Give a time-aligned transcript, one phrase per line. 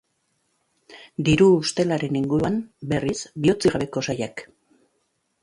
[1.27, 2.57] Diru ustelaren inguruan,
[2.95, 4.45] berriz, bihotzik gabeko saiak.